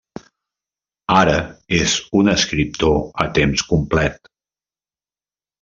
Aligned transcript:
Ara 1.15 1.35
és 1.81 1.93
un 2.21 2.33
escriptor 2.35 2.97
a 3.27 3.31
temps 3.39 3.67
complet. 3.75 4.33